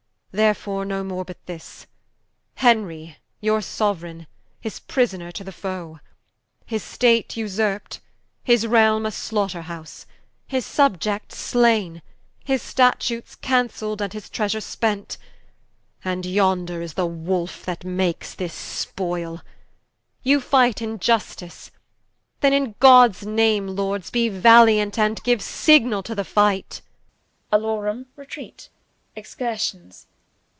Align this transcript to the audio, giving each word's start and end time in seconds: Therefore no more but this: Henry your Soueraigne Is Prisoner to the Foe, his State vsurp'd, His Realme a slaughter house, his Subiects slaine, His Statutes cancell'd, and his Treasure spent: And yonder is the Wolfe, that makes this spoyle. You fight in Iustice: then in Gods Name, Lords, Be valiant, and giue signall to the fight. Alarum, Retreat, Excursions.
Therefore 0.33 0.85
no 0.85 1.03
more 1.03 1.25
but 1.25 1.45
this: 1.45 1.87
Henry 2.55 3.17
your 3.41 3.59
Soueraigne 3.59 4.27
Is 4.63 4.79
Prisoner 4.79 5.29
to 5.33 5.43
the 5.43 5.51
Foe, 5.51 5.99
his 6.65 6.81
State 6.81 7.27
vsurp'd, 7.35 7.99
His 8.41 8.65
Realme 8.65 9.05
a 9.07 9.11
slaughter 9.11 9.63
house, 9.63 10.05
his 10.47 10.65
Subiects 10.65 11.35
slaine, 11.37 12.01
His 12.45 12.61
Statutes 12.61 13.35
cancell'd, 13.35 14.01
and 14.01 14.13
his 14.13 14.29
Treasure 14.29 14.61
spent: 14.61 15.17
And 16.05 16.25
yonder 16.25 16.81
is 16.81 16.93
the 16.93 17.05
Wolfe, 17.05 17.65
that 17.65 17.83
makes 17.83 18.33
this 18.33 18.53
spoyle. 18.53 19.41
You 20.23 20.39
fight 20.39 20.81
in 20.81 20.97
Iustice: 20.97 21.71
then 22.39 22.53
in 22.53 22.75
Gods 22.79 23.25
Name, 23.25 23.67
Lords, 23.67 24.09
Be 24.09 24.29
valiant, 24.29 24.97
and 24.97 25.21
giue 25.25 25.39
signall 25.41 26.03
to 26.03 26.15
the 26.15 26.23
fight. 26.23 26.79
Alarum, 27.51 28.05
Retreat, 28.15 28.69
Excursions. 29.13 30.07